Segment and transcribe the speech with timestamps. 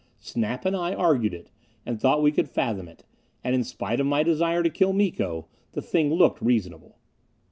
[0.17, 1.51] Snap and I argued it,
[1.85, 3.05] and thought we could fathom it;
[3.43, 6.97] and in spite of my desire to kill Miko, the thing looked reasonable.